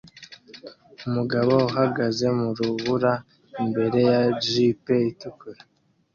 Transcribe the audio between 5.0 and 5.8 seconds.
itukura